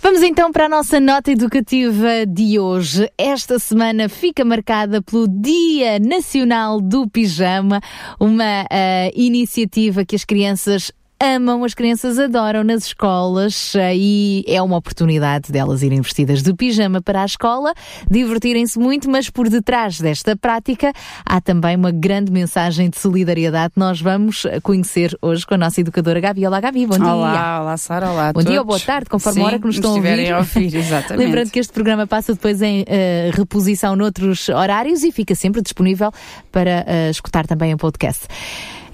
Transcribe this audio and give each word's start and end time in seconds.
Vamos 0.00 0.22
então 0.22 0.52
para 0.52 0.66
a 0.66 0.68
nossa 0.68 1.00
nota 1.00 1.32
educativa 1.32 2.24
de 2.24 2.58
hoje. 2.58 3.10
Esta 3.18 3.58
semana 3.58 4.08
fica 4.08 4.44
marcada 4.44 5.02
pelo 5.02 5.26
Dia 5.26 5.98
Nacional 5.98 6.80
do 6.80 7.08
Pijama, 7.08 7.80
uma 8.18 8.64
ah, 8.70 9.10
iniciativa 9.12 10.04
que 10.04 10.14
as 10.14 10.24
crianças 10.24 10.92
amam, 11.20 11.64
as 11.64 11.74
crianças 11.74 12.18
adoram 12.18 12.62
nas 12.62 12.86
escolas 12.86 13.74
ah, 13.76 13.92
e 13.92 14.44
é 14.46 14.62
uma 14.62 14.76
oportunidade 14.76 15.50
delas 15.50 15.82
irem 15.82 16.00
vestidas 16.00 16.42
de 16.42 16.54
pijama 16.54 17.02
para 17.02 17.22
a 17.22 17.24
escola, 17.24 17.74
divertirem-se 18.08 18.78
muito, 18.78 19.10
mas 19.10 19.28
por 19.28 19.48
detrás 19.48 20.00
desta 20.00 20.36
prática 20.36 20.92
há 21.26 21.40
também 21.40 21.76
uma 21.76 21.90
grande 21.90 22.30
mensagem 22.30 22.88
de 22.88 22.98
solidariedade 22.98 23.74
que 23.74 23.80
nós 23.80 24.00
vamos 24.00 24.46
conhecer 24.62 25.16
hoje 25.20 25.44
com 25.44 25.54
a 25.54 25.58
nossa 25.58 25.80
educadora 25.80 26.20
Gabi. 26.20 26.46
Olá 26.46 26.60
Gabi, 26.60 26.86
bom 26.86 26.96
dia. 26.96 27.12
Olá, 27.12 27.62
olá 27.62 27.76
Sara, 27.76 28.10
olá 28.10 28.28
a 28.28 28.32
Bom 28.32 28.42
dia 28.42 28.60
ou 28.60 28.64
boa 28.64 28.80
tarde, 28.80 29.10
conforme 29.10 29.40
Sim, 29.40 29.42
a 29.42 29.46
hora 29.46 29.58
que 29.58 29.66
nos 29.66 29.74
estão 29.74 29.94
a 29.94 29.96
estiverem 29.96 30.32
ouvir. 30.32 30.34
a 30.34 30.38
ouvir, 30.38 30.76
exatamente. 30.78 31.26
Lembrando 31.26 31.50
que 31.50 31.58
este 31.58 31.72
programa 31.72 32.06
passa 32.06 32.32
depois 32.32 32.62
em 32.62 32.84
eh, 32.86 33.30
reposição 33.34 33.96
noutros 33.96 34.48
horários 34.48 35.02
e 35.02 35.10
fica 35.10 35.34
sempre 35.34 35.62
disponível 35.62 36.12
para 36.52 36.84
eh, 36.86 37.10
escutar 37.10 37.44
também 37.44 37.72
em 37.72 37.76
podcast. 37.76 38.28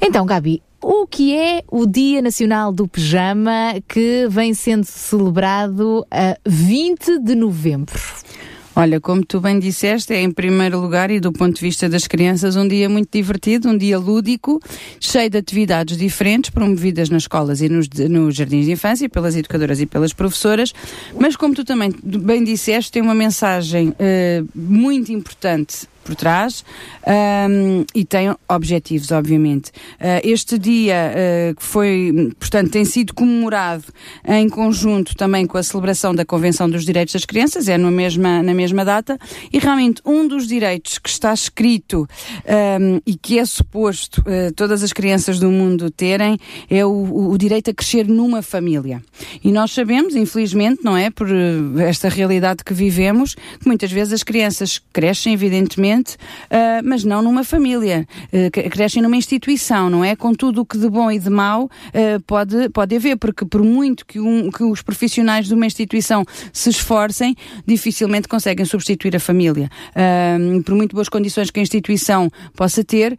Então, 0.00 0.26
Gabi, 0.26 0.62
o 0.84 1.06
que 1.06 1.34
é 1.34 1.64
o 1.70 1.86
Dia 1.86 2.20
Nacional 2.20 2.70
do 2.70 2.86
Pijama 2.86 3.74
que 3.88 4.26
vem 4.28 4.52
sendo 4.52 4.84
celebrado 4.84 6.06
a 6.10 6.36
20 6.44 7.20
de 7.20 7.34
novembro? 7.34 7.98
Olha, 8.76 9.00
como 9.00 9.24
tu 9.24 9.40
bem 9.40 9.58
disseste, 9.58 10.12
é 10.12 10.20
em 10.20 10.30
primeiro 10.30 10.78
lugar 10.80 11.10
e 11.10 11.20
do 11.20 11.32
ponto 11.32 11.54
de 11.54 11.60
vista 11.60 11.88
das 11.88 12.06
crianças 12.06 12.56
um 12.56 12.68
dia 12.68 12.88
muito 12.88 13.08
divertido, 13.10 13.70
um 13.70 13.78
dia 13.78 13.98
lúdico, 13.98 14.60
cheio 15.00 15.30
de 15.30 15.38
atividades 15.38 15.96
diferentes 15.96 16.50
promovidas 16.50 17.08
nas 17.08 17.22
escolas 17.22 17.62
e 17.62 17.68
nos, 17.68 17.88
nos 17.88 18.34
jardins 18.34 18.66
de 18.66 18.72
infância 18.72 19.08
pelas 19.08 19.36
educadoras 19.36 19.80
e 19.80 19.86
pelas 19.86 20.12
professoras, 20.12 20.74
mas 21.18 21.34
como 21.34 21.54
tu 21.54 21.64
também 21.64 21.94
bem 22.02 22.44
disseste, 22.44 22.92
tem 22.92 23.00
uma 23.00 23.14
mensagem 23.14 23.94
eh, 23.98 24.42
muito 24.54 25.12
importante 25.12 25.86
por 26.04 26.14
trás 26.14 26.64
ahm, 27.06 27.84
e 27.94 28.04
tem 28.04 28.34
objetivos, 28.48 29.10
obviamente. 29.10 29.70
Ah, 30.00 30.20
este 30.22 30.58
dia 30.58 30.94
ah, 31.12 31.54
que 31.54 31.62
foi, 31.62 32.32
portanto, 32.38 32.70
tem 32.70 32.84
sido 32.84 33.14
comemorado 33.14 33.84
em 34.26 34.48
conjunto 34.48 35.14
também 35.16 35.46
com 35.46 35.58
a 35.58 35.62
celebração 35.62 36.14
da 36.14 36.24
Convenção 36.24 36.68
dos 36.68 36.84
Direitos 36.84 37.14
das 37.14 37.24
Crianças, 37.24 37.68
é 37.68 37.78
na 37.78 37.90
mesma, 37.90 38.42
na 38.42 38.54
mesma 38.54 38.84
data, 38.84 39.18
e 39.52 39.58
realmente 39.58 40.02
um 40.04 40.26
dos 40.28 40.46
direitos 40.46 40.98
que 40.98 41.08
está 41.08 41.32
escrito 41.32 42.06
ahm, 42.46 43.00
e 43.06 43.16
que 43.16 43.38
é 43.38 43.44
suposto 43.44 44.22
ah, 44.26 44.52
todas 44.54 44.82
as 44.82 44.92
crianças 44.92 45.38
do 45.38 45.50
mundo 45.50 45.90
terem 45.90 46.38
é 46.68 46.84
o, 46.84 47.30
o- 47.30 47.38
direito 47.38 47.70
a 47.70 47.74
crescer 47.74 48.06
numa 48.06 48.42
família. 48.42 49.02
E 49.42 49.50
nós 49.50 49.72
sabemos, 49.72 50.14
infelizmente, 50.14 50.80
não 50.84 50.96
é, 50.96 51.10
por 51.10 51.28
esta 51.80 52.08
realidade 52.08 52.62
que 52.64 52.74
vivemos, 52.74 53.34
que 53.34 53.66
muitas 53.66 53.90
vezes 53.90 54.12
as 54.12 54.22
crianças 54.22 54.80
crescem, 54.92 55.32
evidentemente, 55.32 55.93
ah, 56.50 56.80
mas 56.84 57.04
não 57.04 57.22
numa 57.22 57.44
família. 57.44 58.06
Cre- 58.52 58.68
crescem 58.70 59.02
numa 59.02 59.16
instituição, 59.16 59.88
não 59.90 60.04
é? 60.04 60.16
Com 60.16 60.34
tudo 60.34 60.62
o 60.62 60.66
que 60.66 60.76
de 60.78 60.88
bom 60.88 61.10
e 61.10 61.18
de 61.18 61.30
mau 61.30 61.68
eh, 61.92 62.18
pode, 62.26 62.68
pode 62.70 62.96
haver, 62.96 63.16
porque 63.16 63.44
por 63.44 63.62
muito 63.62 64.04
que, 64.06 64.18
um- 64.20 64.50
que 64.50 64.62
os 64.64 64.82
profissionais 64.82 65.46
de 65.46 65.54
uma 65.54 65.66
instituição 65.66 66.24
se 66.52 66.70
esforcem, 66.70 67.36
dificilmente 67.66 68.28
conseguem 68.28 68.64
substituir 68.64 69.14
a 69.16 69.20
família. 69.20 69.68
Por 70.64 70.74
muito 70.74 70.94
boas 70.94 71.08
condições 71.08 71.50
que 71.50 71.60
a 71.60 71.62
instituição 71.62 72.28
possa 72.56 72.82
ter, 72.84 73.16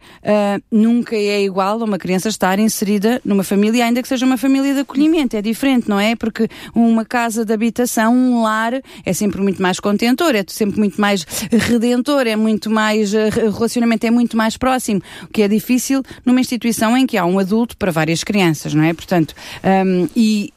nunca 0.70 1.16
é 1.16 1.42
igual 1.42 1.80
a 1.80 1.84
uma 1.84 1.98
criança 1.98 2.28
estar 2.28 2.58
inserida 2.58 3.20
numa 3.24 3.44
família, 3.44 3.84
ainda 3.84 4.02
que 4.02 4.08
seja 4.08 4.26
uma 4.26 4.36
família 4.36 4.74
de 4.74 4.80
acolhimento. 4.80 5.36
É 5.36 5.42
diferente, 5.42 5.88
não 5.88 5.98
é? 5.98 6.14
Porque 6.16 6.48
uma 6.74 7.04
casa 7.04 7.44
de 7.44 7.52
habitação, 7.52 8.14
um 8.14 8.42
lar, 8.42 8.72
é 9.04 9.12
sempre 9.12 9.40
muito 9.40 9.60
mais 9.62 9.80
contentor, 9.80 10.34
é 10.34 10.44
sempre 10.48 10.78
muito 10.78 11.00
mais 11.00 11.24
redentor, 11.50 12.26
é 12.26 12.36
muito 12.36 12.65
mais. 12.70 13.14
eh, 13.14 13.28
O 13.46 13.50
relacionamento 13.50 14.06
é 14.06 14.10
muito 14.10 14.36
mais 14.36 14.56
próximo, 14.56 15.00
o 15.22 15.28
que 15.28 15.42
é 15.42 15.48
difícil 15.48 16.02
numa 16.24 16.40
instituição 16.40 16.96
em 16.96 17.06
que 17.06 17.16
há 17.16 17.24
um 17.24 17.38
adulto 17.38 17.76
para 17.76 17.90
várias 17.92 18.22
crianças, 18.24 18.74
não 18.74 18.82
é? 18.84 18.92
Portanto, 18.92 19.34
e. 20.14 20.52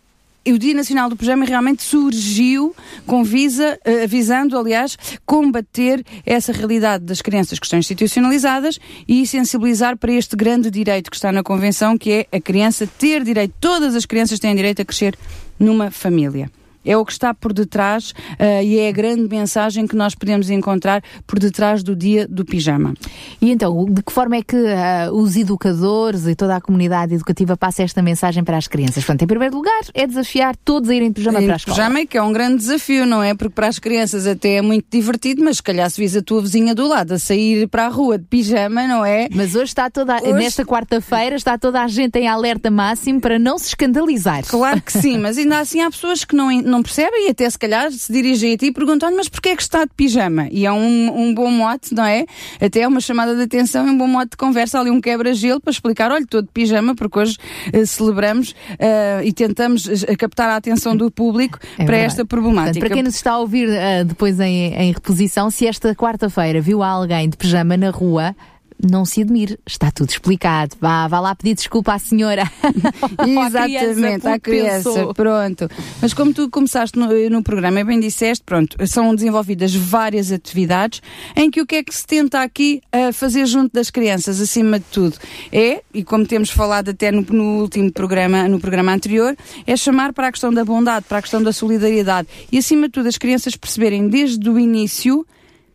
e 0.45 0.53
o 0.53 0.57
Dia 0.57 0.73
Nacional 0.73 1.09
do 1.09 1.15
Pijama 1.15 1.45
realmente 1.45 1.83
surgiu 1.83 2.75
com 3.05 3.23
visa, 3.23 3.77
eh, 3.85 4.07
visando, 4.07 4.57
aliás, 4.57 4.97
combater 5.25 6.03
essa 6.25 6.51
realidade 6.51 7.03
das 7.05 7.21
crianças 7.21 7.59
que 7.59 7.65
estão 7.67 7.77
institucionalizadas 7.77 8.79
e 9.07 9.27
sensibilizar 9.27 9.95
para 9.97 10.11
este 10.11 10.35
grande 10.35 10.71
direito 10.71 11.11
que 11.11 11.17
está 11.17 11.31
na 11.31 11.43
Convenção, 11.43 11.97
que 11.97 12.11
é 12.11 12.37
a 12.37 12.41
criança 12.41 12.87
ter 12.97 13.23
direito, 13.23 13.53
todas 13.59 13.95
as 13.95 14.05
crianças 14.05 14.39
têm 14.39 14.55
direito 14.55 14.81
a 14.81 14.85
crescer 14.85 15.15
numa 15.59 15.91
família. 15.91 16.49
É 16.89 16.97
o 16.97 17.05
que 17.05 17.11
está 17.11 17.33
por 17.33 17.53
detrás 17.53 18.13
eh, 18.37 18.63
e 18.63 18.79
é 18.79 18.89
a 18.89 18.91
grande 18.91 19.27
mensagem 19.29 19.85
que 19.87 19.95
nós 19.95 20.15
podemos 20.15 20.49
encontrar 20.49 21.01
por 21.27 21.37
detrás 21.39 21.83
do 21.83 21.95
dia 21.95 22.27
do 22.27 22.43
pijama. 22.43 22.93
E 23.41 23.51
então, 23.51 23.85
de 23.85 24.01
que 24.01 24.11
forma 24.11 24.35
é 24.37 24.41
que 24.41 24.55
ah, 24.55 25.09
os 25.11 25.35
educadores 25.35 26.25
e 26.25 26.35
toda 26.35 26.55
a 26.55 26.61
comunidade 26.61 27.13
educativa 27.13 27.55
passa 27.57 27.83
esta 27.83 28.01
mensagem 28.01 28.43
para 28.43 28.57
as 28.57 28.67
crianças? 28.67 29.03
Portanto, 29.03 29.21
em 29.23 29.27
primeiro 29.27 29.55
lugar, 29.55 29.81
é 29.93 30.07
desafiar 30.07 30.55
todos 30.57 30.89
a 30.89 30.95
irem 30.95 31.09
de 31.09 31.15
pijama 31.15 31.41
para 31.41 31.53
a 31.53 31.55
escola. 31.57 31.75
Pijama 31.77 31.99
é 31.99 32.05
que 32.05 32.17
é 32.17 32.21
um 32.23 32.31
grande 32.33 32.57
desafio, 32.57 33.05
não 33.05 33.21
é? 33.21 33.33
Porque 33.33 33.53
para 33.53 33.67
as 33.67 33.77
crianças 33.79 34.25
até 34.25 34.55
é 34.55 34.61
muito 34.61 34.85
divertido, 34.89 35.43
mas 35.43 35.57
se 35.57 35.63
calhar 35.63 35.89
se 35.89 35.99
vis 36.01 36.15
a 36.15 36.21
tua 36.21 36.41
vizinha 36.41 36.73
do 36.73 36.87
lado 36.87 37.13
a 37.13 37.19
sair 37.19 37.67
para 37.67 37.85
a 37.85 37.89
rua 37.89 38.17
de 38.17 38.25
pijama, 38.25 38.87
não 38.87 39.05
é? 39.05 39.27
Mas 39.33 39.55
hoje 39.55 39.65
está 39.65 39.89
toda, 39.89 40.15
a- 40.15 40.21
Hoje- 40.21 40.33
nesta 40.33 40.65
quarta-feira, 40.65 41.35
está 41.35 41.57
toda 41.57 41.81
a 41.81 41.87
gente 41.87 42.17
em 42.17 42.27
alerta 42.27 42.71
máximo 42.71 43.19
para 43.21 43.37
não 43.37 43.57
se 43.57 43.67
escandalizar. 43.69 44.43
Claro 44.47 44.81
que 44.81 44.91
sim, 44.91 45.17
mas 45.17 45.37
ainda 45.37 45.59
assim 45.59 45.81
há 45.81 45.89
pessoas 45.89 46.23
que 46.23 46.35
não, 46.35 46.49
não 46.61 46.78
percebem 46.81 47.27
e 47.27 47.31
até 47.31 47.49
se 47.49 47.57
calhar 47.57 47.91
se 47.91 48.11
dirigem 48.11 48.53
a 48.53 48.57
ti 48.57 48.71
perguntando 48.71 49.15
mas 49.17 49.29
porquê 49.29 49.49
é 49.49 49.55
que 49.55 49.61
está 49.61 49.83
de 49.85 49.91
pijama? 49.95 50.47
E 50.51 50.65
é 50.65 50.71
um, 50.71 51.21
um 51.21 51.33
bom 51.33 51.49
mote, 51.51 51.93
não 51.93 52.05
é? 52.05 52.25
Até 52.61 52.81
é 52.81 52.87
uma 52.87 52.99
chamada 53.01 53.35
de 53.35 53.43
atenção 53.43 53.87
e 53.87 53.89
um 53.89 53.97
bom 53.97 54.07
mote 54.07 54.31
de 54.31 54.37
conversa, 54.37 54.79
ali 54.79 54.89
um 54.89 55.01
quebra-gelo 55.01 55.59
para 55.59 55.71
explicar, 55.71 56.11
olha, 56.11 56.23
estou 56.23 56.41
de 56.41 56.49
pijama 56.49 56.95
porque 56.95 57.19
hoje 57.19 57.37
eh, 57.71 57.85
celebramos 57.85 58.55
eh, 58.77 59.21
e 59.25 59.33
tentamos 59.33 59.87
eh, 59.87 60.15
captar 60.15 60.49
a 60.49 60.55
atenção 60.55 60.95
do 60.95 61.11
público 61.11 61.59
É 61.73 61.77
para 61.77 61.85
verdade. 61.85 62.05
esta 62.05 62.25
problemática. 62.25 62.73
Portanto, 62.73 62.87
para 62.87 62.95
quem 62.95 63.03
nos 63.03 63.15
está 63.15 63.31
a 63.33 63.39
ouvir 63.39 63.69
ah, 63.69 64.03
depois 64.03 64.39
em, 64.39 64.73
em 64.73 64.91
reposição, 64.91 65.49
se 65.49 65.67
esta 65.67 65.93
quarta-feira 65.95 66.61
viu 66.61 66.83
alguém 66.83 67.29
de 67.29 67.37
pijama 67.37 67.75
na 67.77 67.89
rua, 67.89 68.35
não 68.81 69.03
se 69.03 69.21
admire, 69.21 69.59
está 69.65 69.91
tudo 69.91 70.09
explicado. 70.09 70.75
Vá, 70.79 71.07
vá 71.07 71.19
lá 71.19 71.35
pedir 71.35 71.55
desculpa 71.55 71.93
à 71.93 71.99
senhora. 71.99 72.49
Ou 73.19 73.39
à 73.39 73.47
Exatamente, 73.47 74.27
à 74.27 74.39
criança, 74.39 75.13
pronto. 75.13 75.69
Mas 76.01 76.13
como 76.13 76.33
tu 76.33 76.49
começaste 76.49 76.97
no, 76.97 77.07
no 77.29 77.43
programa 77.43 77.79
e 77.79 77.83
bem 77.83 77.99
disseste, 77.99 78.43
pronto, 78.43 78.77
são 78.87 79.13
desenvolvidas 79.13 79.75
várias 79.75 80.31
atividades 80.31 81.01
em 81.35 81.51
que 81.51 81.61
o 81.61 81.65
que 81.65 81.75
é 81.75 81.83
que 81.83 81.93
se 81.93 82.05
tenta 82.05 82.41
aqui 82.41 82.81
a 82.91 83.11
fazer 83.11 83.45
junto 83.45 83.73
das 83.73 83.89
crianças, 83.89 84.39
acima 84.39 84.79
de 84.79 84.85
tudo, 84.85 85.17
é, 85.51 85.81
e 85.93 86.03
como 86.03 86.25
temos 86.25 86.49
falado 86.49 86.89
até 86.89 87.11
no, 87.11 87.21
no 87.21 87.61
último 87.61 87.91
programa, 87.91 88.47
no 88.47 88.59
programa 88.59 88.93
anterior, 88.93 89.35
é 89.67 89.75
chamar 89.75 90.13
para 90.13 90.27
a 90.27 90.31
questão 90.31 90.53
da 90.53 90.63
bondade, 90.63 91.05
para 91.07 91.17
a 91.17 91.21
questão 91.21 91.43
da 91.43 91.51
solidariedade 91.51 92.27
e 92.51 92.57
acima 92.57 92.87
de 92.87 92.93
tudo 92.93 93.07
as 93.07 93.17
crianças 93.17 93.55
perceberem 93.55 94.07
desde 94.07 94.49
o 94.49 94.57
início 94.57 95.25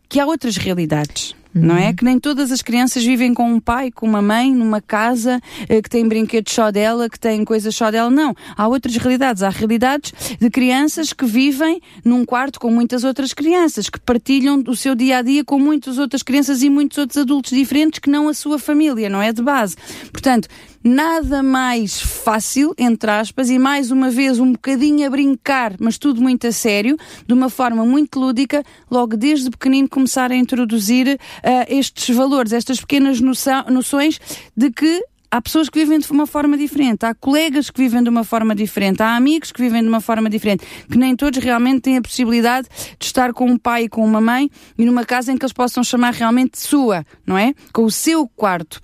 que 0.09 0.19
há 0.19 0.25
outras 0.25 0.57
realidades. 0.57 1.35
Não 1.55 1.77
é? 1.77 1.93
Que 1.93 2.03
nem 2.03 2.19
todas 2.19 2.51
as 2.51 2.61
crianças 2.61 3.03
vivem 3.03 3.33
com 3.33 3.49
um 3.49 3.61
pai, 3.61 3.89
com 3.89 4.05
uma 4.05 4.21
mãe, 4.21 4.53
numa 4.53 4.81
casa, 4.81 5.39
eh, 5.69 5.81
que 5.81 5.89
tem 5.89 6.05
brinquedos 6.05 6.51
só 6.51 6.69
dela, 6.69 7.09
que 7.09 7.17
tem 7.17 7.45
coisas 7.45 7.73
só 7.73 7.89
dela. 7.89 8.09
Não. 8.09 8.35
Há 8.57 8.67
outras 8.67 8.97
realidades. 8.97 9.41
Há 9.41 9.49
realidades 9.49 10.13
de 10.37 10.49
crianças 10.49 11.13
que 11.13 11.25
vivem 11.25 11.81
num 12.03 12.25
quarto 12.25 12.59
com 12.59 12.69
muitas 12.69 13.05
outras 13.05 13.33
crianças, 13.33 13.89
que 13.89 13.99
partilham 13.99 14.61
o 14.67 14.75
seu 14.75 14.93
dia 14.95 15.19
a 15.19 15.21
dia 15.21 15.45
com 15.45 15.57
muitas 15.57 15.97
outras 15.97 16.21
crianças 16.21 16.61
e 16.61 16.69
muitos 16.69 16.97
outros 16.97 17.17
adultos 17.17 17.51
diferentes 17.51 17.99
que 17.99 18.09
não 18.09 18.27
a 18.27 18.33
sua 18.33 18.59
família, 18.59 19.09
não 19.09 19.21
é? 19.21 19.31
De 19.31 19.41
base. 19.41 19.77
Portanto, 20.11 20.49
nada 20.85 21.41
mais 21.41 21.99
fácil, 21.99 22.75
entre 22.77 23.09
aspas, 23.09 23.49
e 23.49 23.57
mais 23.57 23.89
uma 23.89 24.11
vez 24.11 24.39
um 24.39 24.51
bocadinho 24.51 25.07
a 25.07 25.09
brincar, 25.09 25.73
mas 25.79 25.97
tudo 25.97 26.21
muito 26.21 26.45
a 26.45 26.51
sério, 26.51 26.95
de 27.25 27.33
uma 27.33 27.49
forma 27.49 27.83
muito 27.83 28.19
lúdica, 28.19 28.63
logo 28.89 29.17
desde 29.17 29.49
pequenino 29.49 29.89
começar 29.89 30.31
a 30.31 30.35
introduzir 30.35 31.19
ah, 31.43 31.65
estes 31.67 32.15
valores, 32.15 32.53
estas 32.53 32.79
pequenas 32.79 33.19
noção- 33.19 33.65
noções 33.71 34.19
de 34.55 34.69
que 34.69 35.03
há 35.31 35.41
pessoas 35.41 35.69
que 35.69 35.79
vivem 35.79 35.97
de 35.97 36.11
uma 36.11 36.27
forma 36.27 36.55
diferente, 36.55 37.03
há 37.03 37.15
colegas 37.15 37.71
que 37.71 37.81
vivem 37.81 38.03
de 38.03 38.09
uma 38.09 38.23
forma 38.23 38.53
diferente, 38.53 39.01
há 39.01 39.15
amigos 39.15 39.51
que 39.51 39.59
vivem 39.59 39.81
de 39.81 39.89
uma 39.89 39.99
forma 39.99 40.29
diferente, 40.29 40.63
que 40.87 40.99
nem 40.99 41.15
todos 41.15 41.43
realmente 41.43 41.81
têm 41.81 41.97
a 41.97 42.01
possibilidade 42.01 42.67
de 42.99 43.05
estar 43.07 43.33
com 43.33 43.47
um 43.47 43.57
pai 43.57 43.85
e 43.85 43.89
com 43.89 44.05
uma 44.05 44.21
mãe 44.21 44.51
e 44.77 44.85
numa 44.85 45.03
casa 45.03 45.33
em 45.33 45.37
que 45.37 45.43
eles 45.43 45.51
possam 45.51 45.83
chamar 45.83 46.13
realmente 46.13 46.59
sua, 46.59 47.03
não 47.25 47.35
é? 47.35 47.55
Com 47.73 47.85
o 47.85 47.91
seu 47.91 48.27
quarto. 48.27 48.79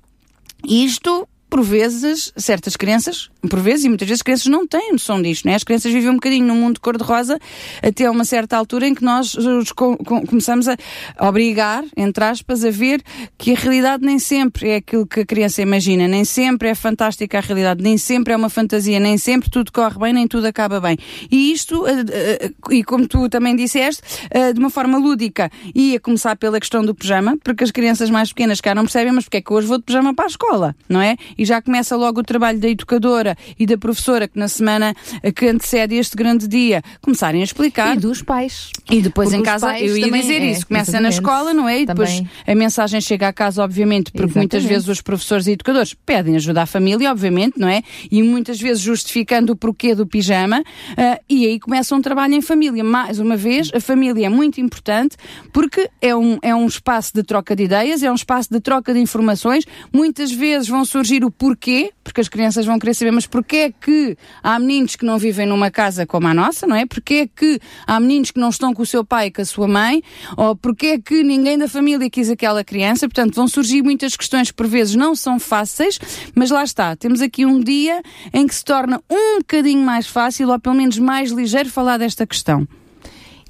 Isto 0.68 1.27
por 1.51 1.62
vezes, 1.63 2.31
certas 2.38 2.77
crianças, 2.77 3.30
por 3.50 3.59
vezes, 3.59 3.83
e 3.83 3.89
muitas 3.89 4.07
vezes 4.07 4.24
crianças 4.24 4.48
não 4.48 4.65
têm 4.65 4.94
noção 4.94 5.21
disto, 5.21 5.45
né? 5.45 5.56
As 5.56 5.65
crianças 5.65 5.92
vivem 5.92 6.09
um 6.09 6.13
bocadinho 6.13 6.48
num 6.48 6.56
mundo 6.56 6.80
cor-de-rosa 6.80 7.38
até 7.83 8.09
uma 8.09 8.24
certa 8.24 8.56
altura 8.56 8.88
em 8.88 8.95
que 8.95 9.03
nós 9.03 9.36
os 9.36 9.74
com, 9.74 9.98
com, 9.98 10.25
começamos 10.25 10.69
a 10.69 10.77
obrigar, 11.19 11.83
entre 11.98 12.24
aspas, 12.24 12.63
a 12.63 12.71
ver 12.71 13.03
que 13.38 13.51
a 13.51 13.56
realidade 13.56 14.06
nem 14.06 14.18
sempre 14.18 14.69
é 14.69 14.75
aquilo 14.77 15.06
que 15.06 15.19
a 15.19 15.25
criança 15.25 15.62
imagina, 15.62 16.07
nem 16.07 16.24
sempre 16.24 16.69
é 16.69 16.74
fantástica 16.74 17.39
a 17.39 17.42
realidade, 17.42 17.83
nem 17.83 17.97
sempre 17.97 18.31
é 18.31 18.38
uma 18.38 18.50
fantasia, 18.50 18.97
nem 18.97 19.18
sempre 19.18 19.50
tudo 19.50 19.74
corre 19.74 20.00
bem, 20.00 20.13
nem 20.13 20.30
tudo 20.30 20.47
acaba 20.47 20.80
bem. 20.80 20.97
E 21.30 21.51
isto, 21.51 21.81
uh, 21.81 21.86
uh, 21.86 22.74
e 22.74 22.81
como 22.81 23.06
tu 23.09 23.27
também 23.27 23.57
disseste, 23.57 24.01
uh, 24.33 24.54
de 24.54 24.59
uma 24.59 24.69
forma 24.69 24.97
lúdica, 24.97 25.51
ia 25.75 26.00
começar 26.00 26.38
pela 26.38 26.62
questão 26.62 26.81
do 26.81 26.95
pijama, 26.95 27.38
porque 27.44 27.65
as 27.65 27.71
crianças 27.71 28.09
mais 28.09 28.30
pequenas 28.30 28.62
cá 28.62 28.74
não 28.74 28.83
percebem, 28.83 29.12
mas 29.12 29.25
porque 29.25 29.38
é 29.38 29.42
que 29.42 29.51
hoje 29.51 29.68
vou 29.68 29.77
de 29.77 29.83
pijama 29.83 30.13
para 30.13 30.24
a 30.24 30.30
escola, 30.30 30.74
não 30.88 31.01
é? 31.01 31.18
E 31.42 31.46
já 31.46 31.60
começa 31.60 31.96
logo 31.96 32.20
o 32.20 32.24
trabalho 32.24 32.60
da 32.60 32.70
educadora 32.70 33.36
e 33.58 33.66
da 33.66 33.76
professora 33.76 34.28
que 34.28 34.38
na 34.38 34.48
semana 34.48 34.94
que 35.36 35.48
antecede 35.48 35.96
este 35.96 36.16
grande 36.16 36.48
dia 36.48 36.84
começarem 37.02 37.42
a 37.42 37.44
explicar. 37.44 37.98
E 37.98 38.00
dos 38.00 38.22
pais. 38.22 38.70
E 38.92 39.02
depois 39.02 39.30
porque 39.30 39.42
em 39.42 39.44
casa, 39.44 39.80
eu 39.80 39.98
ia 39.98 40.12
dizer 40.12 40.40
é, 40.40 40.52
isso, 40.52 40.68
começa 40.68 41.02
na 41.02 41.10
escola, 41.10 41.52
não 41.52 41.68
é? 41.68 41.82
E 41.82 41.86
depois 41.88 42.12
também. 42.12 42.30
a 42.46 42.54
mensagem 42.54 43.02
chega 43.02 43.28
à 43.28 43.34
casa, 43.34 43.64
obviamente, 43.64 44.12
porque 44.12 44.26
exatamente. 44.26 44.54
muitas 44.54 44.64
vezes 44.70 44.88
os 44.88 45.02
professores 45.02 45.48
e 45.48 45.54
educadores 45.54 45.96
pedem 46.06 46.36
ajuda 46.36 46.62
à 46.62 46.66
família, 46.68 47.10
obviamente, 47.10 47.60
não 47.60 47.68
é? 47.68 47.82
E 48.12 48.22
muitas 48.22 48.62
vezes 48.62 48.84
justificando 48.84 49.54
o 49.54 49.56
porquê 49.56 49.96
do 49.96 50.06
pijama, 50.06 50.60
uh, 50.60 51.24
e 51.28 51.48
aí 51.48 51.60
começa 51.60 51.96
um 51.96 52.02
trabalho 52.04 52.36
em 52.36 52.42
família. 52.42 52.84
Mais 52.84 53.18
uma 53.18 53.36
vez, 53.36 53.72
a 53.74 53.80
família 53.80 54.28
é 54.28 54.30
muito 54.30 54.62
importante 54.62 55.18
porque 55.52 55.90
é 56.00 56.16
um, 56.16 56.38
é 56.44 56.54
um 56.54 56.68
espaço 56.68 57.12
de 57.16 57.24
troca 57.24 57.56
de 57.56 57.64
ideias, 57.64 58.04
é 58.04 58.12
um 58.12 58.16
espaço 58.16 58.50
de 58.52 58.60
troca 58.60 58.94
de 58.94 59.00
informações. 59.00 59.66
Muitas 59.92 60.32
vezes 60.32 60.68
vão 60.68 60.86
surgir 60.86 61.26
o 61.26 61.31
porquê, 61.38 61.92
porque 62.04 62.22
as 62.22 62.28
crianças 62.28 62.66
vão 62.66 62.78
querer 62.78 62.94
saber, 62.94 63.12
mas 63.12 63.25
porquê 63.25 63.57
é 63.57 63.72
que 63.72 64.18
há 64.44 64.60
meninos 64.60 64.95
que 64.95 65.06
não 65.06 65.18
vivem 65.18 65.45
numa 65.45 65.72
casa 65.72 66.06
como 66.06 66.28
a 66.28 66.33
nossa, 66.33 66.68
não 66.68 66.75
é? 66.75 66.86
Porquê 66.86 67.13
é 67.13 67.28
que 67.28 67.60
há 67.88 68.00
meninos 68.00 68.31
que 68.31 68.39
não 68.39 68.50
estão 68.50 68.74
com 68.74 68.81
o 68.81 68.86
seu 68.86 69.06
pai 69.06 69.28
e 69.28 69.31
com 69.31 69.42
a 69.42 69.45
sua 69.45 69.68
mãe? 69.68 70.04
Ou 70.38 70.56
porquê 70.56 70.88
é 70.88 71.00
que 71.00 71.24
ninguém 71.24 71.57
da 71.57 71.68
família 71.68 72.10
quis 72.10 72.30
aquela 72.30 72.63
criança? 72.63 73.07
Portanto, 73.07 73.36
vão 73.36 73.48
surgir 73.48 73.81
muitas 73.81 74.16
questões 74.16 74.51
que 74.51 74.57
por 74.57 74.68
vezes 74.68 74.95
não 74.95 75.16
são 75.16 75.39
fáceis, 75.39 76.00
mas 76.36 76.51
lá 76.51 76.63
está, 76.63 76.95
temos 76.95 77.22
aqui 77.22 77.45
um 77.45 77.60
dia 77.60 78.01
em 78.33 78.45
que 78.45 78.54
se 78.54 78.63
torna 78.63 79.01
um 79.10 79.39
bocadinho 79.39 79.81
mais 79.83 80.07
fácil, 80.07 80.50
ou 80.50 80.60
pelo 80.60 80.75
menos 80.75 80.98
mais 80.98 81.31
ligeiro, 81.31 81.69
falar 81.69 81.98
desta 81.98 82.25
questão. 82.25 82.68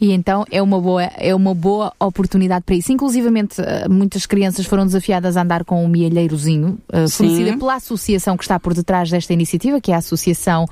E 0.01 0.12
então 0.12 0.44
é 0.50 0.59
uma 0.59 0.81
boa, 0.81 1.03
é 1.03 1.33
uma 1.36 1.53
boa 1.53 1.94
oportunidade 2.00 2.65
para 2.65 2.75
isso. 2.75 2.92
Inclusivamente, 2.92 3.62
eh, 3.62 3.88
muitas 3.88 4.25
crianças 4.25 4.65
foram 4.65 4.83
desafiadas 4.83 5.38
a 5.38 5.44
andar 5.44 5.63
com 5.63 5.86
um 5.86 5.88
mielheirozinho, 5.88 6.80
fornecida 7.07 7.56
pela 7.56 7.75
associação 7.75 8.36
que 8.36 8.44
está 8.44 8.59
por 8.59 8.74
detrás 8.74 9.12
desta 9.12 9.31
iniciativa, 9.31 9.80
que 9.80 9.92
é 9.92 9.95
a 9.95 10.00
Associação 10.00 10.65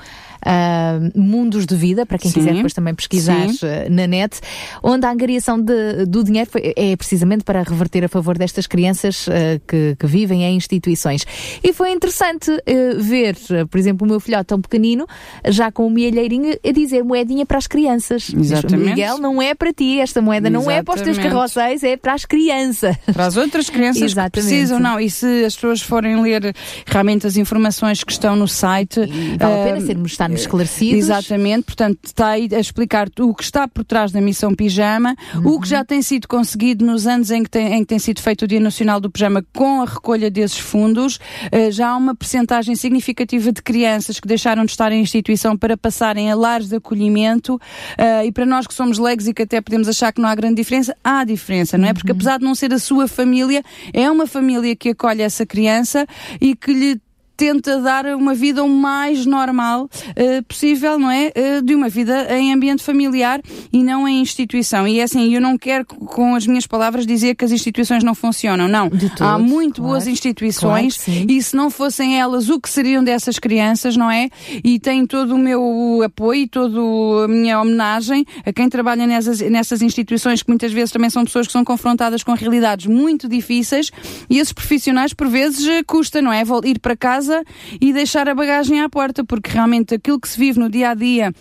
uh, 0.46 1.20
Mundos 1.20 1.66
de 1.66 1.76
Vida, 1.76 2.06
para 2.06 2.18
quem 2.18 2.32
Sim. 2.32 2.40
quiser 2.40 2.54
depois 2.54 2.74
também 2.74 2.94
pesquisar 2.94 3.50
Sim. 3.50 3.66
Uh, 3.66 3.90
na 3.90 4.08
net, 4.08 4.40
onde 4.84 5.06
a 5.06 5.12
angariação 5.12 5.60
de, 5.60 6.06
do 6.06 6.24
dinheiro 6.24 6.50
foi, 6.50 6.74
é 6.76 6.96
precisamente 6.96 7.44
para 7.44 7.62
reverter 7.64 8.04
a 8.04 8.08
favor 8.08 8.38
destas 8.38 8.68
crianças 8.68 9.28
uh, 9.28 9.32
que, 9.68 9.96
que, 9.98 10.08
vivem 10.08 10.44
em 10.44 10.56
instituições. 10.56 11.26
E 11.64 11.72
foi 11.72 11.92
interessante 11.92 12.52
ver, 12.98 13.36
por 13.70 13.78
exemplo, 13.78 14.06
o 14.06 14.10
meu 14.10 14.20
filhote 14.20 14.46
tão 14.46 14.60
pequenino, 14.60 15.06
já 15.48 15.72
com 15.72 15.86
o 15.86 15.90
mielheirinho, 15.90 16.58
a 16.66 16.72
dizer 16.72 17.04
moedinha 17.04 17.46
para 17.46 17.58
as 17.58 17.68
crianças. 17.68 18.32
Exatamente. 18.34 18.90
Miguel, 18.90 19.18
não 19.20 19.42
é 19.42 19.54
para 19.54 19.72
ti, 19.72 20.00
esta 20.00 20.22
moeda 20.22 20.48
Exatamente. 20.48 20.66
não 20.66 20.72
é 20.72 20.82
para 20.82 20.96
os 20.96 21.02
teus 21.02 21.18
carroceiros, 21.18 21.84
é 21.84 21.96
para 21.96 22.14
as 22.14 22.26
crianças. 22.26 22.96
Para 23.14 23.26
as 23.26 23.38
outras 23.38 23.70
crianças 23.70 24.02
Exatamente. 24.02 24.32
que 24.32 24.40
precisam, 24.40 24.80
não. 24.80 25.00
E 25.00 25.10
se 25.10 25.46
as 25.46 25.56
pessoas 25.56 25.82
forem 25.82 26.22
ler 26.22 26.54
realmente 26.86 27.28
as 27.28 27.38
informações 27.38 28.04
que 28.04 28.12
estão 28.12 28.36
no 28.36 28.48
site... 28.48 29.00
E 29.02 29.38
vale 29.38 29.54
a 29.54 29.64
pena 29.66 29.82
sermos 29.82 30.18
estarmos 30.30 30.42
esclarecidos. 30.42 31.00
Exatamente, 31.00 31.64
portanto, 31.64 32.00
está 32.04 32.30
aí 32.30 32.48
a 32.54 32.60
explicar 32.60 33.10
o 33.20 33.34
que 33.34 33.44
está 33.44 33.68
por 33.68 33.84
trás 33.84 34.12
da 34.12 34.22
missão 34.22 34.54
Pijama, 34.54 35.16
uhum. 35.36 35.54
o 35.54 35.62
que 35.62 35.68
já 35.68 35.84
tem 35.84 36.02
sido 36.02 36.28
conseguido 36.28 36.86
nos 36.86 37.08
anos 37.08 37.32
em 37.32 37.44
que, 37.44 37.50
tem, 37.50 37.74
em 37.74 37.80
que 37.80 37.88
tem 37.88 38.00
sido 38.00 38.22
feito 38.22 38.44
o 38.44 38.48
Dia 38.48 38.60
Nacional 38.60 39.00
do 39.00 39.10
Pijama 39.10 39.44
com 39.54 39.82
a 39.82 39.86
recolha 39.86 40.30
desses 40.30 40.60
fundos. 40.60 41.16
Uh, 41.16 41.72
já 41.72 41.90
há 41.90 41.98
uma 41.98 42.16
percentagem 42.16 42.76
significativa 42.76 43.52
de 43.52 43.62
crianças 43.62 44.20
que 44.20 44.28
deixaram 44.28 44.66
de 44.66 44.72
estar 44.72 44.92
em 44.92 45.02
instituição 45.02 45.58
para 45.58 45.76
passarem 45.76 46.32
a 46.32 46.36
lares 46.36 46.70
de 46.70 46.76
acolhimento 46.76 47.56
uh, 47.56 48.26
e 48.26 48.32
para 48.32 48.46
nós 48.46 48.68
que 48.68 48.74
somos 48.74 48.98
leigos 48.98 49.28
e 49.28 49.34
que 49.34 49.44
até 49.44 49.62
podemos 49.62 49.88
achar 49.88 50.12
que 50.12 50.22
não 50.22 50.30
há 50.30 50.36
grande 50.36 50.56
diferença, 50.56 50.96
há 51.04 51.24
diferença, 51.24 51.78
não 51.78 51.86
é? 51.86 51.90
Uhum. 51.90 51.94
Porque 51.96 52.12
apesar 52.12 52.38
de 52.40 52.46
não 52.46 52.56
ser 52.56 52.74
a 52.74 52.80
sua 52.80 53.08
família, 53.08 53.64
é 53.94 54.10
uma 54.10 54.28
família 54.28 54.76
que 54.76 54.90
acolhe 54.90 55.22
essa 55.22 55.46
criança 55.46 56.06
e 56.40 56.56
que 56.56 56.74
lhe 56.74 57.02
tenta 57.40 57.80
dar 57.80 58.06
uma 58.08 58.36
vida 58.36 58.62
o 58.62 58.68
mais 58.68 59.26
normal 59.26 59.86
uh, 59.86 60.44
possível, 60.44 61.00
não 61.00 61.10
é? 61.10 61.32
Uh, 61.32 61.62
de 61.62 61.74
uma 61.74 61.88
vida 61.88 62.28
em 62.38 62.52
ambiente 62.52 62.84
familiar 62.84 63.40
e 63.72 63.82
não 63.82 64.06
em 64.06 64.20
instituição. 64.20 64.86
E 64.86 65.00
é 65.00 65.04
assim, 65.04 65.34
eu 65.34 65.40
não 65.40 65.58
quero 65.58 65.86
com 65.86 66.36
as 66.36 66.46
minhas 66.46 66.68
palavras 66.68 67.08
dizer 67.08 67.36
que 67.36 67.46
as 67.46 67.54
instituições 67.54 68.04
não 68.04 68.14
funcionam, 68.14 68.68
não. 68.68 68.92
Há 69.22 69.40
muito 69.40 69.76
claro, 69.76 69.94
boas 69.94 70.06
instituições 70.06 70.98
claro 70.98 71.26
e 71.30 71.42
se 71.42 71.56
não 71.56 71.70
fossem 71.70 72.20
elas, 72.20 72.50
o 72.50 72.60
que 72.60 72.70
seriam 72.70 73.02
dessas 73.02 73.40
crianças, 73.40 73.96
não 73.96 74.12
é? 74.12 74.30
E 74.62 74.78
tenho 74.78 75.08
todo 75.08 75.34
o 75.34 75.38
meu 75.38 76.02
apoio, 76.04 76.46
toda 76.46 76.78
a 77.24 77.28
minha 77.30 77.62
homenagem 77.62 78.26
a 78.46 78.52
quem 78.52 78.68
trabalha 78.68 79.08
nessas, 79.08 79.40
nessas 79.40 79.82
instituições 79.82 80.44
que 80.44 80.50
muitas 80.50 80.74
vezes 80.74 80.92
também 80.92 81.10
são 81.10 81.24
pessoas 81.24 81.48
que 81.48 81.54
são 81.54 81.64
confrontadas 81.64 82.22
com 82.22 82.34
realidades 82.34 82.86
muito 82.86 83.30
difíceis 83.30 83.92
e 84.30 84.40
esses 84.40 84.52
profissionais 84.52 85.14
por 85.14 85.30
vezes 85.30 85.66
custa, 85.88 86.22
não 86.22 86.34
é? 86.34 86.44
Ir 86.66 86.80
para 86.80 86.98
casa 86.98 87.29
casa 87.30 87.44
e 87.80 87.94
deixar 87.94 88.28
a 88.28 88.36
bagagem 88.36 88.82
à 88.82 88.90
porta, 88.90 89.24
porque 89.24 89.52
realmente 89.52 89.96
aquilo 89.96 90.20
que 90.20 90.28
se 90.28 90.40
vive 90.40 90.60
no 90.60 90.70
dia 90.70 90.90
a 90.90 90.94
dia 90.94 91.34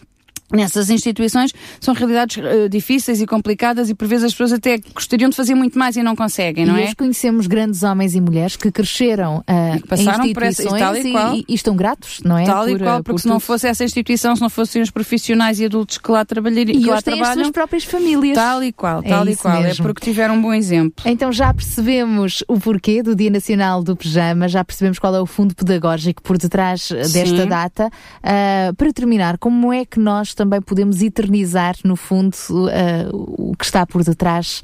nessas 0.52 0.90
instituições 0.90 1.52
são 1.80 1.94
realidades 1.94 2.36
uh, 2.36 2.68
difíceis 2.68 3.20
e 3.20 3.26
complicadas 3.26 3.90
e 3.90 3.94
por 3.94 4.08
vezes 4.08 4.26
as 4.26 4.32
pessoas 4.32 4.52
até 4.52 4.78
gostariam 4.94 5.28
de 5.28 5.36
fazer 5.36 5.54
muito 5.54 5.78
mais 5.78 5.96
e 5.96 6.02
não 6.02 6.16
conseguem, 6.16 6.64
não 6.64 6.76
e 6.76 6.82
é? 6.82 6.84
Nós 6.86 6.94
conhecemos 6.94 7.46
grandes 7.46 7.82
homens 7.82 8.14
e 8.14 8.20
mulheres 8.20 8.56
que 8.56 8.70
cresceram 8.70 9.38
uh, 9.38 9.80
que 9.80 9.88
passaram 9.88 10.24
em 10.24 10.30
instituições 10.30 10.68
por 10.68 10.96
essa, 10.96 11.08
e, 11.08 11.12
e, 11.12 11.40
e, 11.40 11.44
e, 11.48 11.54
estão 11.54 11.76
gratos, 11.76 12.20
não 12.24 12.38
é? 12.38 12.44
Tal 12.44 12.64
por, 12.64 12.70
e 12.70 12.78
qual, 12.78 13.02
porque 13.02 13.22
se 13.22 13.28
não 13.28 13.40
fosse 13.40 13.66
essa 13.66 13.84
instituição, 13.84 14.34
se 14.34 14.42
não 14.42 14.50
fossem 14.50 14.80
os 14.80 14.90
profissionais 14.90 15.60
e 15.60 15.66
adultos 15.66 15.98
que 15.98 16.10
lá, 16.10 16.24
trabalhariam, 16.24 16.78
e 16.78 16.82
que 16.82 16.90
lá 16.90 17.02
trabalham... 17.02 17.28
as 17.28 17.34
suas 17.34 17.50
próprias 17.50 17.84
famílias. 17.84 18.34
Tal 18.34 18.62
e 18.62 18.72
qual, 18.72 19.00
é 19.04 19.08
tal 19.08 19.26
é 19.26 19.30
e 19.30 19.36
qual. 19.36 19.62
Mesmo. 19.62 19.84
É 19.84 19.86
porque 19.86 20.04
tiveram 20.04 20.36
um 20.36 20.42
bom 20.42 20.54
exemplo. 20.54 21.04
Então 21.04 21.30
já 21.30 21.52
percebemos 21.52 22.42
o 22.48 22.58
porquê 22.58 23.02
do 23.02 23.14
Dia 23.14 23.30
Nacional 23.30 23.82
do 23.82 23.94
Pijama, 23.96 24.48
já 24.48 24.64
percebemos 24.64 24.98
qual 24.98 25.14
é 25.14 25.20
o 25.20 25.26
fundo 25.26 25.54
pedagógico 25.54 26.22
por 26.22 26.38
detrás 26.38 26.88
desta 26.90 27.42
Sim. 27.42 27.46
data. 27.46 27.90
Uh, 28.18 28.74
para 28.74 28.92
terminar, 28.92 29.38
como 29.38 29.72
é 29.72 29.84
que 29.84 29.98
nós 29.98 30.34
também 30.38 30.62
podemos 30.62 31.02
eternizar, 31.02 31.74
no 31.84 31.96
fundo, 31.96 32.36
uh, 32.50 33.50
o 33.50 33.56
que 33.56 33.64
está 33.64 33.84
por 33.84 34.04
detrás 34.04 34.62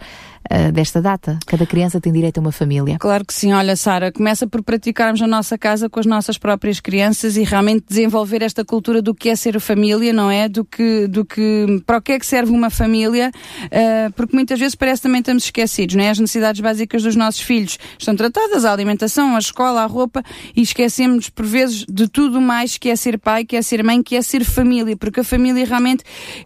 uh, 0.51 0.73
desta 0.73 1.01
data. 1.01 1.39
Cada 1.47 1.67
criança 1.67 2.01
tem 2.01 2.13
direito 2.13 2.39
a 2.39 2.41
uma 2.41 2.53
família. 2.53 2.99
Claro 2.99 3.25
que 3.25 3.35
sim. 3.35 3.53
Olha, 3.53 3.77
Sara, 3.77 4.13
começa 4.13 4.47
por 4.47 4.63
praticarmos 4.63 5.21
a 5.23 5.27
nossa 5.27 5.57
casa 5.59 5.89
com 5.89 6.01
as 6.01 6.07
nossas 6.07 6.39
próprias 6.39 6.81
crianças 6.81 7.37
e 7.37 7.43
realmente 7.43 7.85
desenvolver 7.89 8.43
esta 8.43 8.65
cultura 8.65 9.01
do 9.01 9.15
que 9.15 9.29
é 9.29 9.37
ser 9.37 9.59
família, 9.61 10.13
não 10.13 10.31
é? 10.31 10.49
Do 10.49 10.65
que, 10.65 11.07
do 11.07 11.25
que, 11.25 11.83
para 11.87 11.99
o 11.99 12.03
que 12.03 12.13
é 12.13 12.19
que 12.19 12.27
serve 12.27 12.53
uma 12.53 12.71
família, 12.71 13.31
uh, 13.67 14.13
porque 14.15 14.35
muitas 14.35 14.59
vezes 14.59 14.75
parece 14.75 15.03
também 15.03 15.21
estamos 15.21 15.45
esquecidos, 15.45 15.95
não 15.95 16.05
é? 16.05 16.11
As 16.11 16.19
necessidades 16.19 16.61
básicas 16.61 17.03
dos 17.03 17.17
nossos 17.17 17.41
filhos 17.41 17.79
estão 17.99 18.15
tratadas, 18.15 18.65
a 18.65 18.73
alimentação, 18.73 19.37
a 19.37 19.39
escola, 19.39 19.83
a 19.83 19.87
roupa, 19.87 20.23
e 20.55 20.63
esquecemos 20.63 21.29
por 21.29 21.45
vezes 21.45 21.85
de 21.89 22.09
tudo 22.09 22.41
mais 22.41 22.79
que 22.79 22.89
é 22.91 22.97
ser 22.97 23.19
pai, 23.19 23.45
que 23.45 23.57
é 23.57 23.63
ser 23.63 23.83
mãe, 23.83 24.03
que 24.03 24.17
é 24.17 24.23
ser 24.23 24.45
família, 24.45 24.97
porque 24.97 25.21
a 25.21 25.25
família 25.25 25.65
realmente 25.65 26.05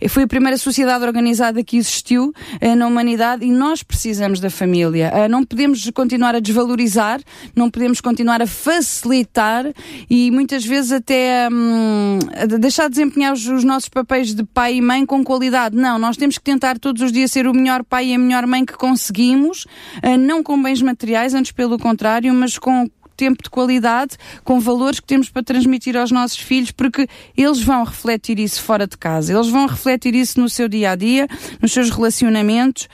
foi 0.09 0.25
a 0.25 0.27
primeira 0.27 0.57
sociedade 0.57 1.05
organizada 1.05 1.63
que 1.63 1.77
existiu 1.77 2.33
uh, 2.63 2.77
na 2.77 2.87
humanidade 2.87 3.45
e 3.45 3.51
nós 3.51 3.83
precisamos 3.89 4.39
da 4.39 4.51
família. 4.51 5.11
Uh, 5.13 5.29
não 5.29 5.43
podemos 5.43 5.91
continuar 5.93 6.35
a 6.35 6.41
desvalorizar, 6.41 7.21
não 7.57 7.71
podemos 7.71 8.01
continuar 8.01 8.43
a 8.43 8.47
facilitar 8.47 9.65
e 10.09 10.31
muitas 10.31 10.65
vezes 10.65 10.93
até 10.93 11.49
um, 11.51 12.19
deixar 12.61 12.85
de 12.85 12.97
desempenhar 12.97 13.33
os, 13.33 13.47
os, 13.47 13.65
nossos 13.65 13.89
papéis 13.89 14.35
de 14.35 14.45
pai 14.45 14.75
e 14.75 14.83
mãe 14.83 15.07
com 15.07 15.25
qualidade. 15.25 15.75
Não, 15.75 15.99
nós 15.99 16.17
temos 16.17 16.37
que 16.37 16.45
tentar 16.45 16.79
todos 16.79 17.03
os 17.03 17.11
dias 17.11 17.33
ser 17.33 17.47
o 17.47 17.55
melhor 17.55 17.83
pai 17.83 18.09
e 18.09 18.15
a 18.15 18.19
melhor 18.19 18.47
mãe 18.47 18.65
que 18.65 18.75
conseguimos, 18.75 19.65
uh, 20.05 20.19
não 20.19 20.43
com 20.43 20.63
bens 20.63 20.83
materiais, 20.83 21.33
antes 21.35 21.51
pelo 21.51 21.79
contrário, 21.79 22.33
mas 22.35 22.59
com 22.59 22.89
tempo 23.19 23.43
de 23.43 23.51
qualidade, 23.51 24.17
com 24.45 24.61
valores 24.61 25.01
que 25.01 25.07
temos 25.07 25.29
para 25.29 25.43
transmitir 25.43 25.97
aos 25.97 26.13
nossos 26.13 26.39
filhos, 26.39 26.71
porque 26.71 27.09
eles 27.37 27.61
vão 27.61 27.83
refletir 27.83 28.39
isso 28.39 28.63
fora 28.63 28.87
de 28.87 28.97
casa, 28.97 29.35
eles 29.35 29.49
vão 29.49 29.67
refletir 29.67 30.15
isso 30.15 30.41
no 30.41 30.49
seu 30.49 30.69
dia 30.69 30.93
a 30.93 30.95
dia, 30.95 31.27
nos 31.61 31.73
seus 31.73 31.91
relacionamentos. 31.91 32.89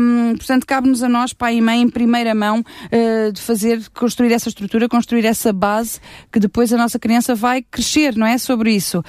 Um, 0.00 0.34
portanto, 0.36 0.66
cabe-nos 0.66 1.02
a 1.02 1.08
nós, 1.08 1.34
pai 1.34 1.56
e 1.56 1.60
mãe, 1.60 1.82
em 1.82 1.90
primeira 1.90 2.34
mão, 2.34 2.60
uh, 2.60 3.32
de 3.32 3.40
fazer, 3.40 3.82
construir 3.90 4.32
essa 4.32 4.48
estrutura, 4.48 4.88
construir 4.88 5.26
essa 5.26 5.52
base 5.52 6.00
que 6.32 6.40
depois 6.40 6.72
a 6.72 6.78
nossa 6.78 6.98
criança 6.98 7.34
vai 7.34 7.62
crescer, 7.62 8.16
não 8.16 8.26
é? 8.26 8.38
Sobre 8.38 8.72
isso. 8.72 9.02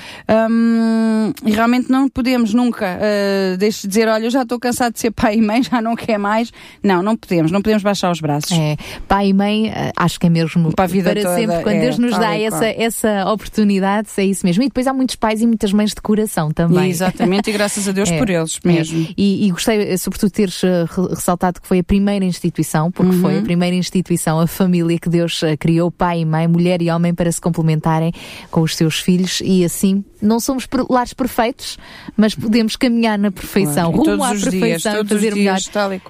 Um, 0.52 1.32
e 1.46 1.52
realmente 1.52 1.90
não 1.90 2.10
podemos 2.10 2.54
nunca 2.54 2.98
uh, 2.98 3.58
de 3.58 3.70
dizer, 3.88 4.10
olha, 4.10 4.26
eu 4.26 4.32
já 4.32 4.42
estou 4.42 4.60
cansado 4.60 4.94
de 4.94 5.00
ser 5.00 5.12
pai 5.12 5.38
e 5.38 5.42
mãe, 5.42 5.64
já 5.64 5.82
não 5.82 5.96
quer 5.96 6.18
mais. 6.18 6.52
Não, 6.84 7.02
não 7.02 7.16
podemos, 7.16 7.50
não 7.50 7.62
podemos 7.62 7.82
baixar 7.82 8.12
os 8.12 8.20
braços. 8.20 8.52
É, 8.52 8.76
pai 9.08 9.30
e 9.30 9.34
mãe, 9.34 9.70
uh, 9.70 9.92
acho 9.96 10.20
que 10.20 10.28
é 10.28 10.30
mesmo 10.30 10.49
para, 10.76 10.86
a 10.86 10.88
vida 10.88 11.12
para 11.12 11.22
toda, 11.22 11.36
sempre. 11.36 11.64
Quando 11.64 11.76
é, 11.76 11.82
Deus 11.82 11.98
nos 11.98 12.18
dá 12.18 12.38
essa, 12.38 12.66
essa 12.66 13.32
oportunidade, 13.32 14.10
é 14.18 14.26
isso 14.26 14.46
mesmo. 14.46 14.64
E 14.64 14.68
depois 14.68 14.88
há 14.88 14.94
muitos 14.94 15.16
pais 15.16 15.42
e 15.42 15.48
muitas 15.48 15.74
mães 15.74 15.92
de 15.92 16.02
coração 16.02 16.52
também. 16.52 16.90
Exatamente, 16.90 17.50
e 17.50 17.54
graças 17.54 17.88
a 17.88 17.92
Deus 17.92 18.10
é, 18.12 18.18
por 18.18 18.30
eles 18.30 18.60
mesmo. 18.64 19.02
É. 19.02 19.14
E, 19.18 19.48
e, 19.48 19.52
gostei, 19.52 19.98
sobretudo, 19.98 20.32
teres 20.32 20.62
ressaltado 21.10 21.62
que 21.62 21.68
foi 21.68 21.80
a 21.80 21.84
primeira 21.84 22.26
instituição, 22.26 22.92
porque 22.92 23.16
uhum. 23.16 23.22
foi 23.22 23.40
a 23.40 23.42
primeira 23.42 23.76
instituição, 23.76 24.40
a 24.40 24.48
família 24.48 24.98
que 25.00 25.10
Deus 25.10 25.42
criou, 25.60 25.92
pai 25.92 26.22
e 26.22 26.26
mãe, 26.26 26.48
mulher 26.48 26.82
e 26.82 26.90
homem, 26.90 27.14
para 27.14 27.32
se 27.32 27.40
complementarem 27.42 28.12
com 28.52 28.62
os 28.62 28.76
seus 28.76 29.00
filhos 29.00 29.42
e 29.44 29.64
assim 29.64 30.04
não 30.22 30.40
somos 30.40 30.68
lares 30.90 31.14
perfeitos, 31.14 31.78
mas 32.16 32.36
podemos 32.36 32.76
caminhar 32.76 33.18
na 33.18 33.32
perfeição, 33.32 33.92
claro. 33.92 34.12
rumo 34.12 34.24
à 34.24 34.30
perfeição, 34.30 34.94
dias, 34.94 35.08
fazer 35.10 35.36
melhor, 35.36 35.60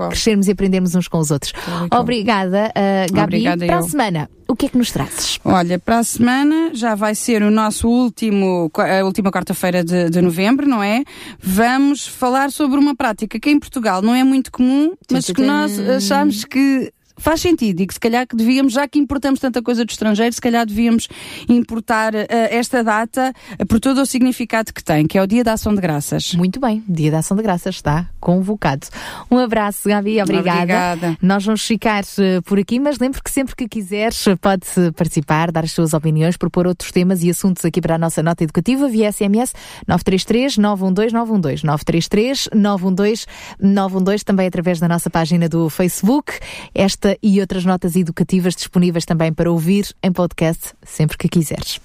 crescermos 0.09 0.47
e 0.47 0.51
aprendermos 0.51 0.95
uns 0.95 1.07
com 1.07 1.19
os 1.19 1.31
outros. 1.31 1.53
Obrigada, 1.91 2.71
uh, 2.71 3.13
Gabi. 3.13 3.37
Obrigada 3.37 3.65
para 3.65 3.75
eu. 3.75 3.79
a 3.79 3.83
semana, 3.83 4.29
o 4.47 4.55
que 4.55 4.65
é 4.65 4.69
que 4.69 4.77
nos 4.77 4.91
trazes? 4.91 5.39
Olha, 5.45 5.77
para 5.77 5.99
a 5.99 6.03
semana 6.03 6.71
já 6.73 6.95
vai 6.95 7.13
ser 7.13 7.43
o 7.43 7.51
nosso 7.51 7.87
último, 7.87 8.71
a 8.75 9.05
última 9.05 9.31
quarta-feira 9.31 9.83
de, 9.83 10.09
de, 10.09 10.21
novembro, 10.21 10.67
não 10.67 10.81
é? 10.81 11.03
Vamos 11.39 12.07
falar 12.07 12.51
sobre 12.51 12.79
uma 12.79 12.95
prática 12.95 13.39
que 13.39 13.49
em 13.49 13.59
Portugal 13.59 14.01
não 14.01 14.15
é 14.15 14.23
muito 14.23 14.51
comum, 14.51 14.93
mas 15.11 15.25
que 15.27 15.41
nós 15.41 15.77
achamos 15.79 16.43
que 16.45 16.91
faz 17.19 17.41
sentido 17.41 17.81
e 17.81 17.87
que 17.87 17.93
se 17.93 17.99
calhar 17.99 18.27
que 18.27 18.35
devíamos, 18.35 18.73
já 18.73 18.87
que 18.87 18.99
importamos 18.99 19.39
tanta 19.39 19.61
coisa 19.61 19.85
do 19.85 19.89
estrangeiro, 19.89 20.33
se 20.33 20.41
calhar 20.41 20.65
devíamos 20.65 21.07
importar 21.47 22.13
uh, 22.15 22.27
esta 22.29 22.83
data 22.83 23.33
uh, 23.59 23.65
por 23.65 23.79
todo 23.79 24.01
o 24.01 24.05
significado 24.05 24.73
que 24.73 24.83
tem, 24.83 25.05
que 25.05 25.17
é 25.17 25.21
o 25.21 25.27
Dia 25.27 25.43
da 25.43 25.53
Ação 25.53 25.73
de 25.73 25.81
Graças. 25.81 26.33
Muito 26.33 26.59
bem, 26.59 26.83
Dia 26.87 27.11
da 27.11 27.19
Ação 27.19 27.35
de 27.37 27.43
Graças 27.43 27.75
está 27.75 28.09
convocado. 28.19 28.87
Um 29.29 29.37
abraço, 29.37 29.87
Gabi, 29.87 30.21
obrigada. 30.21 30.59
obrigada. 30.59 31.17
Nós 31.21 31.45
vamos 31.45 31.65
ficar 31.65 32.03
uh, 32.03 32.41
por 32.43 32.59
aqui, 32.59 32.79
mas 32.79 32.97
lembre 32.99 33.21
que 33.21 33.31
sempre 33.31 33.55
que 33.55 33.67
quiseres 33.67 34.25
pode 34.41 34.65
participar, 34.95 35.51
dar 35.51 35.63
as 35.63 35.71
suas 35.71 35.93
opiniões, 35.93 36.37
propor 36.37 36.67
outros 36.67 36.91
temas 36.91 37.23
e 37.23 37.29
assuntos 37.29 37.63
aqui 37.65 37.81
para 37.81 37.95
a 37.95 37.97
nossa 37.97 38.23
nota 38.23 38.43
educativa 38.43 38.87
via 38.87 39.11
SMS 39.11 39.53
933 39.87 40.57
912 40.57 41.13
912 41.13 41.65
933 41.65 42.49
912 42.53 43.25
912 43.59 44.25
também 44.25 44.47
através 44.47 44.79
da 44.79 44.87
nossa 44.87 45.09
página 45.09 45.47
do 45.49 45.69
Facebook. 45.69 46.33
Esta 46.73 47.08
esta 47.09 47.17
e 47.23 47.39
outras 47.39 47.65
notas 47.65 47.95
educativas 47.95 48.55
disponíveis 48.55 49.05
também 49.05 49.33
para 49.33 49.51
ouvir 49.51 49.87
em 50.03 50.11
podcast 50.11 50.73
sempre 50.83 51.17
que 51.17 51.27
quiseres. 51.27 51.79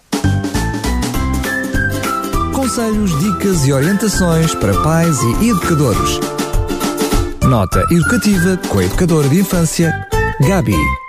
Conselhos, 2.54 3.18
dicas 3.20 3.66
e 3.66 3.72
orientações 3.72 4.54
para 4.54 4.74
pais 4.82 5.16
e 5.42 5.48
educadores. 5.48 6.18
Nota 7.42 7.80
educativa 7.90 8.56
com 8.68 8.78
a 8.78 8.84
educadora 8.84 9.28
de 9.28 9.40
infância, 9.40 9.92
Gabi. 10.40 11.03